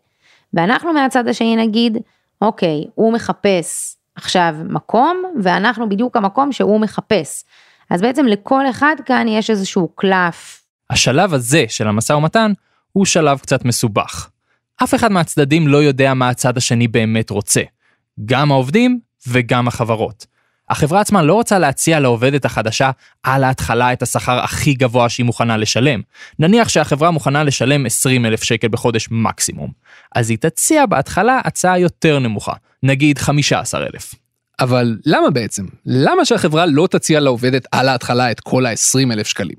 ואנחנו 0.53 0.93
מהצד 0.93 1.27
השני 1.27 1.55
נגיד, 1.55 1.97
אוקיי, 2.41 2.85
הוא 2.95 3.13
מחפש 3.13 3.95
עכשיו 4.15 4.55
מקום, 4.69 5.23
ואנחנו 5.43 5.89
בדיוק 5.89 6.17
המקום 6.17 6.51
שהוא 6.51 6.79
מחפש. 6.79 7.43
אז 7.89 8.01
בעצם 8.01 8.25
לכל 8.25 8.69
אחד 8.69 8.95
כאן 9.05 9.27
יש 9.27 9.49
איזשהו 9.49 9.87
קלף. 9.95 10.63
השלב 10.89 11.33
הזה 11.33 11.65
של 11.67 11.87
המשא 11.87 12.13
ומתן 12.13 12.51
הוא 12.91 13.05
שלב 13.05 13.39
קצת 13.39 13.65
מסובך. 13.65 14.29
אף 14.83 14.95
אחד 14.95 15.11
מהצדדים 15.11 15.67
לא 15.67 15.77
יודע 15.77 16.13
מה 16.13 16.29
הצד 16.29 16.57
השני 16.57 16.87
באמת 16.87 17.29
רוצה. 17.29 17.61
גם 18.25 18.51
העובדים 18.51 18.99
וגם 19.27 19.67
החברות. 19.67 20.25
החברה 20.69 21.01
עצמה 21.01 21.23
לא 21.23 21.33
רוצה 21.33 21.59
להציע 21.59 21.99
לעובדת 21.99 22.45
החדשה 22.45 22.91
על 23.23 23.43
ההתחלה 23.43 23.93
את 23.93 24.01
השכר 24.01 24.39
הכי 24.39 24.73
גבוה 24.73 25.09
שהיא 25.09 25.25
מוכנה 25.25 25.57
לשלם. 25.57 26.01
נניח 26.39 26.69
שהחברה 26.69 27.11
מוכנה 27.11 27.43
לשלם 27.43 27.85
20 27.85 28.25
אלף 28.25 28.43
שקל 28.43 28.67
בחודש 28.67 29.07
מקסימום. 29.11 29.71
אז 30.15 30.29
היא 30.29 30.37
תציע 30.37 30.85
בהתחלה 30.85 31.39
הצעה 31.45 31.79
יותר 31.79 32.19
נמוכה, 32.19 32.53
נגיד 32.83 33.17
15 33.17 33.85
אלף. 33.85 34.15
אבל 34.59 34.97
למה 35.05 35.29
בעצם? 35.29 35.65
למה 35.85 36.25
שהחברה 36.25 36.65
לא 36.65 36.87
תציע 36.91 37.19
לעובדת 37.19 37.67
על 37.71 37.89
ההתחלה 37.89 38.31
את 38.31 38.39
כל 38.39 38.65
ה-20 38.65 39.13
אלף 39.13 39.27
שקלים? 39.27 39.57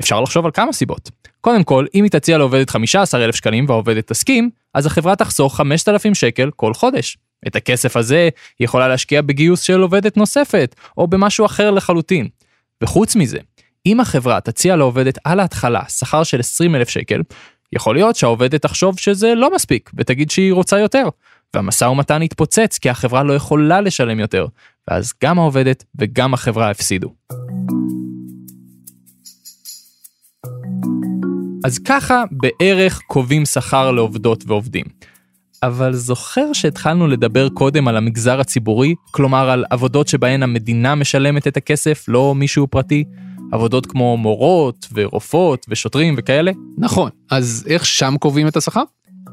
אפשר 0.00 0.20
לחשוב 0.20 0.44
על 0.44 0.50
כמה 0.54 0.72
סיבות. 0.72 1.10
קודם 1.48 1.64
כל, 1.64 1.86
אם 1.94 2.04
היא 2.04 2.10
תציע 2.10 2.38
לעובדת 2.38 2.70
15 2.70 3.24
אלף 3.24 3.34
שקלים 3.34 3.64
והעובדת 3.68 4.06
תסכים, 4.06 4.50
אז 4.74 4.86
החברה 4.86 5.16
תחסוך 5.16 5.56
5,000 5.56 6.14
שקל 6.14 6.50
כל 6.56 6.74
חודש. 6.74 7.18
את 7.46 7.56
הכסף 7.56 7.96
הזה 7.96 8.28
היא 8.58 8.64
יכולה 8.64 8.88
להשקיע 8.88 9.22
בגיוס 9.22 9.60
של 9.60 9.80
עובדת 9.80 10.16
נוספת, 10.16 10.74
או 10.96 11.06
במשהו 11.06 11.46
אחר 11.46 11.70
לחלוטין. 11.70 12.28
וחוץ 12.82 13.16
מזה, 13.16 13.38
אם 13.86 14.00
החברה 14.00 14.40
תציע 14.40 14.76
לעובדת 14.76 15.18
על 15.24 15.40
ההתחלה 15.40 15.82
שכר 15.88 16.22
של 16.22 16.40
20 16.40 16.74
אלף 16.74 16.88
שקל, 16.88 17.22
יכול 17.72 17.94
להיות 17.94 18.16
שהעובדת 18.16 18.62
תחשוב 18.62 18.98
שזה 18.98 19.34
לא 19.34 19.54
מספיק, 19.54 19.90
ותגיד 19.94 20.30
שהיא 20.30 20.52
רוצה 20.52 20.78
יותר. 20.78 21.08
והמשא 21.54 21.84
ומתן 21.84 22.22
יתפוצץ 22.22 22.78
כי 22.78 22.90
החברה 22.90 23.22
לא 23.22 23.32
יכולה 23.32 23.80
לשלם 23.80 24.20
יותר, 24.20 24.46
ואז 24.90 25.12
גם 25.24 25.38
העובדת 25.38 25.84
וגם 25.98 26.34
החברה 26.34 26.70
הפסידו. 26.70 27.14
אז 31.68 31.78
ככה 31.78 32.24
בערך 32.30 33.00
קובעים 33.06 33.44
שכר 33.44 33.90
לעובדות 33.90 34.44
ועובדים. 34.46 34.84
אבל 35.62 35.94
זוכר 35.94 36.52
שהתחלנו 36.52 37.06
לדבר 37.06 37.48
קודם 37.48 37.88
על 37.88 37.96
המגזר 37.96 38.40
הציבורי, 38.40 38.94
כלומר 39.10 39.50
על 39.50 39.64
עבודות 39.70 40.08
שבהן 40.08 40.42
המדינה 40.42 40.94
משלמת 40.94 41.48
את 41.48 41.56
הכסף, 41.56 42.04
לא 42.08 42.34
מישהו 42.34 42.66
פרטי? 42.66 43.04
עבודות 43.52 43.86
כמו 43.86 44.16
מורות 44.16 44.86
ורופאות 44.94 45.66
ושוטרים 45.68 46.14
וכאלה? 46.18 46.52
נכון, 46.78 47.10
אז 47.30 47.64
איך 47.68 47.86
שם 47.86 48.14
קובעים 48.20 48.48
את 48.48 48.56
השכר? 48.56 48.82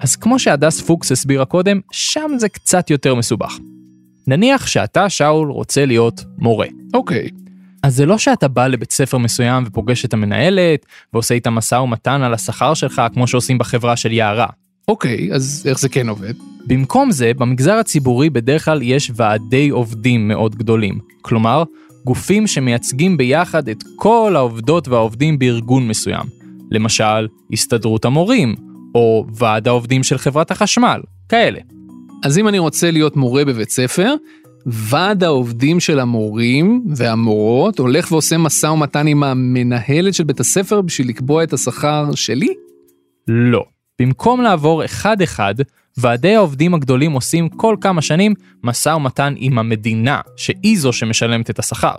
אז 0.02 0.16
כמו 0.16 0.40
שהדס 0.40 0.82
פוקס 0.82 1.12
הסבירה 1.12 1.46
קודם, 1.46 1.80
שם 1.92 2.32
זה 2.38 2.50
קצת 2.50 2.90
יותר 2.90 3.16
מסובך. 3.16 3.58
נניח 4.28 4.68
שאתה, 4.68 5.10
שאול, 5.10 5.52
רוצה 5.52 5.86
להיות 5.86 6.24
מורה. 6.38 6.68
אוקיי, 6.94 7.30
אז 7.86 7.96
זה 7.96 8.06
לא 8.06 8.18
שאתה 8.18 8.48
בא 8.48 8.68
לבית 8.68 8.92
ספר 8.92 9.18
מסוים 9.18 9.64
ופוגש 9.68 10.06
את 10.06 10.14
המנהלת, 10.14 10.86
ועושה 11.14 11.34
איתה 11.34 11.50
משא 11.50 11.76
ומתן 11.76 12.22
על 12.22 12.34
השכר 12.34 12.74
שלך, 12.74 13.02
כמו 13.14 13.28
שעושים 13.28 13.58
בחברה 13.58 13.96
של 13.96 14.12
יערה. 14.12 14.48
אוקיי, 14.88 15.34
אז 15.34 15.64
איך 15.70 15.80
זה 15.80 15.90
כן 15.90 16.10
עובד? 16.10 16.34
במקום 16.68 17.12
זה, 17.12 17.32
במגזר 17.38 17.74
הציבורי 17.74 18.30
בדרך 18.30 18.66
כלל 18.66 18.82
יש 18.82 19.12
ועדי 19.16 19.70
עובדים 19.70 20.28
מאוד 20.28 20.56
גדולים. 20.56 21.00
כלומר, 21.22 21.64
גופים 22.06 22.48
שמייצגים 22.48 23.18
ביחד 23.18 23.70
את 23.70 23.84
כל 23.96 24.34
העובדות 24.36 24.88
והעובדים 24.88 25.40
בארגון 25.40 25.88
מסוים. 25.88 26.26
למשל, 26.72 27.28
הסתדרות 27.54 28.06
המורים, 28.06 28.56
או 28.96 29.26
ועד 29.34 29.68
העובדים 29.68 30.04
של 30.04 30.18
חברת 30.18 30.52
החשמל, 30.52 31.02
כאלה. 31.30 31.60
אז 32.24 32.38
אם 32.38 32.48
אני 32.48 32.60
רוצה 32.60 32.92
להיות 32.92 33.16
מורה 33.16 33.46
בבית 33.46 33.70
ספר, 33.70 34.16
ועד 34.66 35.24
העובדים 35.24 35.80
של 35.80 36.00
המורים 36.00 36.86
והמורות 36.96 37.80
הולך 37.80 38.12
ועושה 38.12 38.38
משא 38.38 38.68
ומתן 38.68 39.08
עם 39.08 39.24
המנהלת 39.24 40.14
של 40.14 40.24
בית 40.24 40.40
הספר 40.40 40.82
בשביל 40.82 41.10
לקבוע 41.10 41.44
את 41.44 41.54
השכר 41.54 42.16
שלי? 42.16 42.54
לא. 43.28 43.66
במקום 44.00 44.42
לעבור 44.42 44.86
אחד-אחד, 44.86 45.56
ועדי 45.98 46.36
העובדים 46.36 46.74
הגדולים 46.74 47.12
עושים 47.12 47.50
כל 47.50 47.76
כמה 47.82 48.02
שנים 48.02 48.34
משא 48.64 48.90
ומתן 48.90 49.34
עם 49.38 49.60
המדינה, 49.60 50.22
שהיא 50.38 50.80
זו 50.80 50.94
שמשלמת 50.94 51.50
את 51.50 51.60
השכר. 51.60 51.96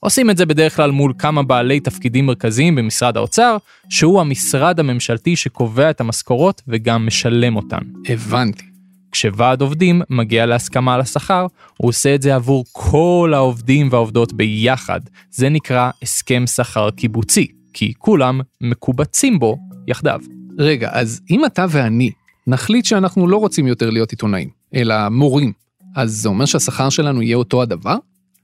עושים 0.00 0.30
את 0.30 0.36
זה 0.36 0.46
בדרך 0.46 0.76
כלל 0.76 0.90
מול 0.90 1.12
כמה 1.18 1.42
בעלי 1.42 1.80
תפקידים 1.80 2.26
מרכזיים 2.26 2.74
במשרד 2.74 3.16
האוצר, 3.16 3.56
שהוא 3.88 4.20
המשרד 4.20 4.80
הממשלתי 4.80 5.36
שקובע 5.36 5.90
את 5.90 6.00
המשכורות 6.00 6.62
וגם 6.68 7.06
משלם 7.06 7.56
אותן. 7.56 7.82
הבנתי. 8.08 8.73
כשוועד 9.14 9.60
עובדים 9.60 10.02
מגיע 10.10 10.46
להסכמה 10.46 10.94
על 10.94 11.00
השכר, 11.00 11.46
הוא 11.76 11.88
עושה 11.88 12.14
את 12.14 12.22
זה 12.22 12.34
עבור 12.34 12.64
כל 12.72 13.32
העובדים 13.34 13.88
והעובדות 13.90 14.32
ביחד. 14.32 15.00
זה 15.30 15.48
נקרא 15.48 15.90
הסכם 16.02 16.46
שכר 16.46 16.90
קיבוצי, 16.90 17.46
כי 17.72 17.92
כולם 17.98 18.40
מקובצים 18.60 19.38
בו 19.38 19.58
יחדיו. 19.88 20.20
רגע, 20.58 20.88
אז 20.92 21.20
אם 21.30 21.44
אתה 21.44 21.66
ואני 21.68 22.10
נחליט 22.46 22.84
שאנחנו 22.84 23.28
לא 23.28 23.36
רוצים 23.36 23.66
יותר 23.66 23.90
להיות 23.90 24.10
עיתונאים, 24.10 24.48
אלא 24.74 25.08
מורים, 25.08 25.52
אז 25.96 26.12
זה 26.12 26.28
אומר 26.28 26.44
שהשכר 26.44 26.88
שלנו 26.88 27.22
יהיה 27.22 27.36
אותו 27.36 27.62
הדבר? 27.62 27.96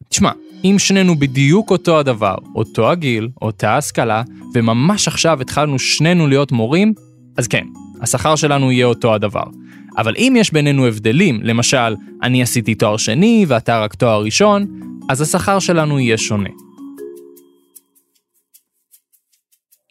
תשמע, 0.09 0.31
אם 0.65 0.77
שנינו 0.79 1.19
בדיוק 1.19 1.71
אותו 1.71 1.99
הדבר, 1.99 2.35
אותו 2.55 2.91
הגיל, 2.91 3.29
אותה 3.43 3.77
השכלה, 3.77 4.23
וממש 4.55 5.09
עכשיו 5.09 5.41
התחלנו 5.41 5.79
שנינו 5.79 6.27
להיות 6.27 6.53
מורים, 6.53 6.93
אז 7.37 7.49
כן, 7.49 7.67
השכר 8.01 8.37
שלנו 8.37 8.73
יהיה 8.73 8.87
אותו 8.87 9.15
הדבר. 9.15 9.45
אבל 9.97 10.15
אם 10.17 10.35
יש 10.37 10.53
בינינו 10.53 10.87
הבדלים, 10.87 11.41
למשל, 11.43 11.97
אני 12.23 12.43
עשיתי 12.43 12.75
תואר 12.75 12.97
שני 12.97 13.45
ואתה 13.49 13.81
רק 13.81 13.95
תואר 13.95 14.23
ראשון, 14.23 14.67
אז 15.09 15.21
השכר 15.21 15.59
שלנו 15.59 16.01
יהיה 16.01 16.19
שונה. 16.19 16.51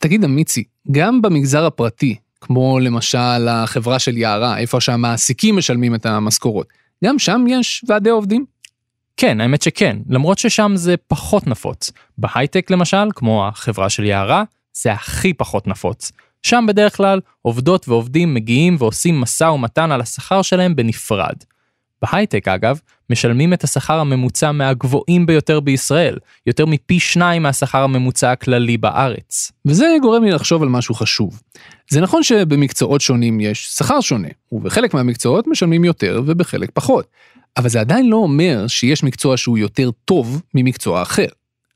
תגיד 0.02 0.24
אמיצי, 0.24 0.64
גם 0.92 1.22
במגזר 1.22 1.66
הפרטי, 1.66 2.16
כמו 2.42 2.80
למשל 2.80 3.48
החברה 3.50 4.00
של 4.00 4.18
יערה, 4.18 4.58
איפה 4.58 4.82
שהמעסיקים 4.82 5.58
משלמים 5.58 5.96
את 5.96 6.06
המשכורות, 6.06 6.68
גם 7.06 7.20
שם 7.20 7.46
יש 7.50 7.86
ועדי 7.88 8.10
עובדים? 8.10 8.46
כן, 9.18 9.42
האמת 9.42 9.62
שכן, 9.62 9.98
למרות 10.10 10.38
ששם 10.38 10.72
זה 10.76 10.96
פחות 11.08 11.48
נפוץ. 11.48 11.92
בהייטק 12.18 12.72
למשל, 12.72 13.08
כמו 13.16 13.48
החברה 13.48 13.90
של 13.90 14.04
יערה, 14.04 14.44
זה 14.74 14.92
הכי 14.92 15.34
פחות 15.34 15.68
נפוץ. 15.68 16.12
שם 16.44 16.66
בדרך 16.68 16.98
כלל 16.98 17.20
עובדות 17.42 17.90
ועובדים 17.90 18.34
מגיעים 18.34 18.76
ועושים 18.80 19.22
משא 19.22 19.44
ומתן 19.44 19.92
על 19.92 20.02
השכר 20.02 20.42
שלהם 20.42 20.76
בנפרד. 20.76 21.36
בהייטק 22.02 22.48
אגב, 22.48 22.80
משלמים 23.10 23.54
את 23.54 23.64
השכר 23.64 24.00
הממוצע 24.00 24.52
מהגבוהים 24.52 25.26
ביותר 25.26 25.60
בישראל, 25.60 26.18
יותר 26.48 26.66
מפי 26.66 27.00
שניים 27.00 27.44
מהשכר 27.44 27.84
הממוצע 27.84 28.32
הכללי 28.32 28.78
בארץ. 28.78 29.52
וזה 29.66 29.96
גורם 30.02 30.24
לי 30.24 30.32
לחשוב 30.32 30.64
על 30.64 30.70
משהו 30.70 30.96
חשוב. 30.96 31.42
זה 31.90 32.02
נכון 32.02 32.24
שבמקצועות 32.24 33.02
שונים 33.02 33.40
יש 33.40 33.68
שכר 33.68 34.02
שונה, 34.02 34.28
ובחלק 34.52 34.94
מהמקצועות 34.94 35.48
משלמים 35.48 35.86
יותר 35.86 36.22
ובחלק 36.26 36.70
פחות. 36.74 37.08
אבל 37.58 37.70
זה 37.70 37.80
עדיין 37.80 38.10
לא 38.10 38.16
אומר 38.16 38.68
שיש 38.68 39.04
מקצוע 39.04 39.38
שהוא 39.38 39.58
יותר 39.58 39.90
טוב 40.06 40.42
ממקצוע 40.54 41.02
אחר. 41.02 41.28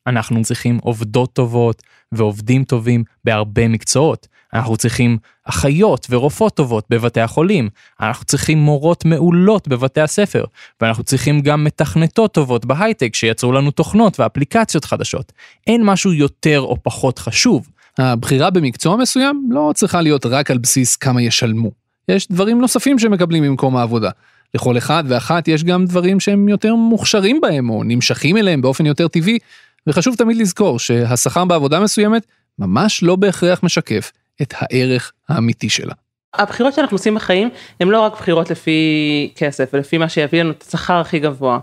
אנחנו 0.08 0.42
צריכים 0.42 0.78
עובדות 0.82 1.34
טובות 1.34 1.84
ועובדים 2.12 2.64
טובים 2.64 3.04
בהרבה 3.24 3.68
מקצועות. 3.68 4.28
אנחנו 4.54 4.78
צריכים 4.78 5.18
אחיות 5.46 6.08
ורופאות 6.10 6.56
טובות 6.56 6.86
בבתי 6.90 7.22
החולים, 7.22 7.70
אנחנו 8.02 8.26
צריכים 8.26 8.58
מורות 8.58 9.06
מעולות 9.06 9.68
בבתי 9.68 10.02
הספר, 10.02 10.44
ואנחנו 10.82 11.04
צריכים 11.04 11.42
גם 11.42 11.64
מתכנתות 11.64 12.34
טובות 12.34 12.66
בהייטק 12.66 13.16
שיצרו 13.16 13.52
לנו 13.52 13.72
תוכנות 13.72 14.20
ואפליקציות 14.20 14.86
חדשות. 14.86 15.32
אין 15.68 15.84
משהו 15.84 16.14
יותר 16.14 16.62
או 16.62 16.78
פחות 16.84 17.20
חשוב. 17.20 17.68
הבחירה 17.98 18.50
במקצוע 18.50 18.98
מסוים 18.98 19.48
לא 19.52 19.72
צריכה 19.76 20.02
להיות 20.02 20.26
רק 20.26 20.52
על 20.52 20.58
בסיס 20.58 20.96
כמה 20.96 21.22
ישלמו. 21.22 21.72
יש 22.08 22.28
דברים 22.32 22.62
נוספים 22.62 23.00
שמקבלים 23.00 23.44
ממקום 23.44 23.78
העבודה. 23.78 24.10
לכל 24.54 24.78
אחד 24.78 25.04
ואחת 25.08 25.48
יש 25.48 25.64
גם 25.64 25.86
דברים 25.86 26.20
שהם 26.20 26.50
יותר 26.50 26.76
מוכשרים 26.76 27.42
בהם 27.42 27.70
או 27.70 27.84
נמשכים 27.84 28.38
אליהם 28.38 28.62
באופן 28.62 28.86
יותר 28.86 29.08
טבעי, 29.08 29.40
וחשוב 29.88 30.16
תמיד 30.16 30.38
לזכור 30.38 30.80
שהשכר 30.80 31.46
בעבודה 31.46 31.80
מסוימת 31.80 32.26
ממש 32.60 33.04
לא 33.04 33.16
בהכרח 33.16 33.60
משקף 33.64 34.12
את 34.42 34.54
הערך 34.58 35.12
האמיתי 35.30 35.70
שלה. 35.70 35.94
הבחירות 36.34 36.74
שאנחנו 36.74 36.96
עושים 36.96 37.16
בחיים 37.16 37.50
הן 37.80 37.88
לא 37.88 38.02
רק 38.02 38.14
בחירות 38.14 38.52
לפי 38.52 39.32
כסף 39.36 39.70
ולפי 39.74 39.98
מה 39.98 40.10
שיביא 40.10 40.40
לנו 40.40 40.52
את 40.52 40.64
השכר 40.68 41.00
הכי 41.00 41.20
גבוה. 41.20 41.60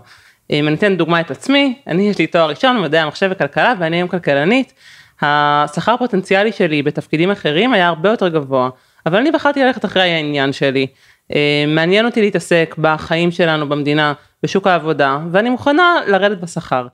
אם 0.49 0.67
אני 0.67 0.75
אתן 0.75 0.97
דוגמא 0.97 1.19
את 1.19 1.31
עצמי, 1.31 1.75
אני 1.87 2.09
יש 2.09 2.17
לי 2.17 2.27
תואר 2.27 2.49
ראשון 2.49 2.77
במדעי 2.77 3.01
המחשב 3.01 3.29
וכלכלה 3.31 3.73
ואני 3.79 3.95
היום 3.95 4.07
כלכלנית. 4.07 4.73
השכר 5.21 5.91
הפוטנציאלי 5.91 6.51
שלי 6.51 6.83
בתפקידים 6.83 7.31
אחרים 7.31 7.73
היה 7.73 7.87
הרבה 7.87 8.09
יותר 8.09 8.27
גבוה, 8.27 8.69
אבל 9.05 9.17
אני 9.17 9.31
בחרתי 9.31 9.63
ללכת 9.63 9.85
אחרי 9.85 10.01
העניין 10.01 10.53
שלי. 10.53 10.87
אה, 11.35 11.65
מעניין 11.67 12.05
אותי 12.05 12.21
להתעסק 12.21 12.75
בחיים 12.77 13.31
שלנו 13.31 13.69
במדינה, 13.69 14.13
בשוק 14.43 14.67
העבודה, 14.67 15.19
ואני 15.31 15.49
מוכנה 15.49 15.95
לרדת 16.07 16.37
בשכר. 16.37 16.87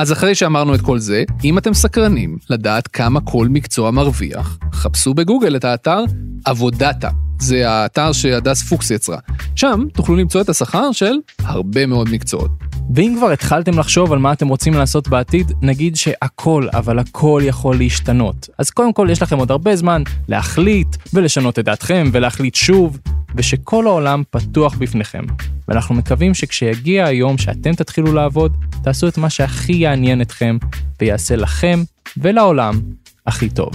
אז 0.00 0.12
אחרי 0.12 0.34
שאמרנו 0.34 0.74
את 0.74 0.80
כל 0.80 0.98
זה, 0.98 1.24
אם 1.44 1.58
אתם 1.58 1.74
סקרנים 1.74 2.38
לדעת 2.50 2.88
כמה 2.88 3.20
כל 3.20 3.48
מקצוע 3.50 3.90
מרוויח, 3.90 4.58
חפשו 4.72 5.14
בגוגל 5.14 5.56
את 5.56 5.64
האתר 5.64 6.04
עבודתה. 6.44 7.08
זה 7.40 7.70
האתר 7.70 8.12
שהדס 8.12 8.62
פוקס 8.62 8.90
יצרה. 8.90 9.18
שם 9.56 9.84
תוכלו 9.94 10.16
למצוא 10.16 10.40
את 10.40 10.48
השכר 10.48 10.92
של 10.92 11.12
הרבה 11.38 11.86
מאוד 11.86 12.08
מקצועות. 12.12 12.50
ואם 12.94 13.14
כבר 13.18 13.30
התחלתם 13.30 13.78
לחשוב 13.78 14.12
על 14.12 14.18
מה 14.18 14.32
אתם 14.32 14.48
רוצים 14.48 14.74
לעשות 14.74 15.08
בעתיד, 15.08 15.52
נגיד 15.62 15.96
שהכל, 15.96 16.66
אבל 16.72 16.98
הכל 16.98 17.42
יכול 17.44 17.76
להשתנות. 17.76 18.48
אז 18.58 18.70
קודם 18.70 18.92
כל 18.92 19.08
יש 19.10 19.22
לכם 19.22 19.38
עוד 19.38 19.50
הרבה 19.50 19.76
זמן 19.76 20.02
להחליט 20.28 20.96
ולשנות 21.14 21.58
את 21.58 21.64
דעתכם 21.64 22.10
ולהחליט 22.12 22.54
שוב, 22.54 22.98
ושכל 23.34 23.86
העולם 23.86 24.22
פתוח 24.30 24.74
בפניכם. 24.74 25.24
ואנחנו 25.68 25.94
מקווים 25.94 26.34
שכשיגיע 26.34 27.06
היום 27.06 27.38
שאתם 27.38 27.74
תתחילו 27.74 28.12
לעבוד, 28.12 28.56
תעשו 28.82 29.08
את 29.08 29.18
מה 29.18 29.30
שהכי 29.30 29.72
יעניין 29.72 30.20
אתכם 30.20 30.58
ויעשה 31.00 31.36
לכם 31.36 31.82
ולעולם 32.16 32.80
הכי 33.26 33.48
טוב. 33.48 33.70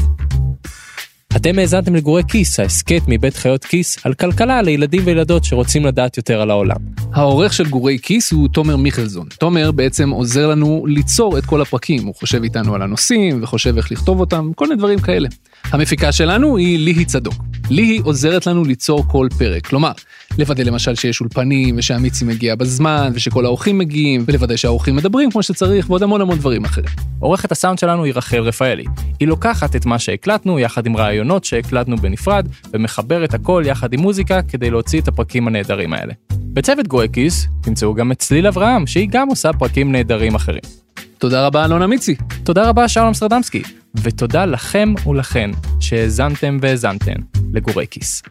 אתם 1.36 1.60
האזנתם 1.60 1.96
לגורי 1.96 2.24
כיס, 2.28 2.60
ההסכת 2.60 3.02
מבית 3.08 3.36
חיות 3.36 3.66
כיס 3.66 4.06
על 4.06 4.14
כלכלה 4.14 4.62
לילדים 4.62 5.02
וילדות 5.06 5.44
שרוצים 5.44 5.86
לדעת 5.86 6.18
יותר 6.18 6.42
על 6.42 6.52
העולם. 6.52 6.76
העורך 7.14 7.54
של 7.54 7.70
גורי 7.70 7.98
כיס 8.02 8.32
הוא 8.32 8.50
תומר 8.50 8.78
מיכלזון. 8.78 9.28
תומר 9.40 9.72
בעצם 9.72 10.10
עוזר 10.10 10.48
לנו 10.48 10.86
ליצור 10.88 11.38
את 11.38 11.46
כל 11.46 11.62
הפרקים, 11.62 12.06
הוא 12.06 12.16
חושב 12.16 12.44
איתנו 12.44 12.76
על 12.76 12.82
הנושאים 12.82 13.44
וחושב 13.44 13.78
איך 13.78 13.92
לכתוב 13.92 14.20
אותם, 14.20 14.52
כל 14.56 14.68
מיני 14.68 14.78
דברים 14.78 15.00
כאלה. 15.00 15.30
המפיקה 15.72 16.12
שלנו 16.12 16.58
היא 16.58 16.80
ליהי 16.80 17.06
צדוק. 17.06 17.44
ליהי 17.70 17.98
עוזרת 17.98 18.48
לנו 18.48 18.64
ליצור 18.64 19.04
כל 19.08 19.28
פרק, 19.38 19.68
כלומר, 19.68 19.92
לוודא 20.38 20.64
למשל 20.64 20.96
שיש 20.96 21.22
אולפנים 21.22 21.76
ושהמיצי 21.78 22.26
מגיע 22.26 22.56
בזמן 22.56 23.12
ושכל 23.16 23.46
האורחים 23.46 23.78
מגיעים 23.78 24.24
ולוודא 24.28 24.56
שהאורחים 24.56 24.96
מדברים 24.96 25.32
כמו 25.32 25.44
שצריך 25.44 25.90
ועוד 25.90 26.04
המון 26.04 26.22
המון 26.22 26.38
דברים 26.38 26.66
אחרים. 26.66 26.90
עורכת 27.20 27.52
הסאונד 27.52 27.80
שלנו 27.80 28.04
היא 28.04 28.14
רחל 28.16 28.40
רפאלי. 28.40 28.86
היא 29.20 29.28
לוקחת 29.28 29.76
את 29.76 29.86
מה 29.86 30.00
שהקלטנו 30.00 30.60
יחד 30.60 30.86
עם 30.86 30.98
רעיונות 30.98 31.44
שהקלטנו 31.44 31.98
בנפרד 31.98 32.48
ומחברת 32.74 33.34
הכל 33.34 33.64
יחד 33.66 33.94
עם 33.94 34.00
מוזיקה 34.00 34.42
כדי 34.42 34.70
להוציא 34.70 35.02
את 35.02 35.08
הפרקים 35.08 35.48
הנהדרים 35.48 35.94
האלה. 35.94 36.14
בצוות 36.34 36.88
גואקיס 36.88 37.48
תמצאו 37.62 37.94
גם 37.94 38.12
את 38.12 38.20
צליל 38.20 38.48
אברהם 38.48 38.88
שהיא 38.88 39.08
גם 39.12 39.28
עושה 39.28 39.54
פרקים 39.54 39.92
נהדרים 39.92 40.36
אחרים. 40.36 40.83
תודה 41.24 41.48
רבה 41.48 41.66
אלונה 41.66 41.88
מיצי. 41.88 42.16
תודה 42.44 42.70
רבה 42.70 42.88
שלום 42.88 43.08
אמסטרדמסקי, 43.08 43.64
ותודה 44.04 44.46
לכם 44.46 44.94
ולכן 45.08 45.52
שהאזנתם 45.80 46.58
והאזנתן 46.62 47.16
לגורי 47.54 47.86
כיס. 47.92 48.22